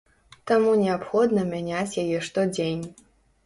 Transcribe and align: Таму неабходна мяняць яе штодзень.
Таму 0.51 0.71
неабходна 0.83 1.45
мяняць 1.53 1.99
яе 2.07 2.25
штодзень. 2.31 2.85